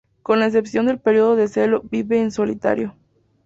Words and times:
Con 0.23 0.41
excepción 0.41 0.87
del 0.87 0.97
período 0.97 1.35
de 1.35 1.47
celo, 1.47 1.83
vive 1.91 2.19
en 2.19 2.31
solitario. 2.31 2.95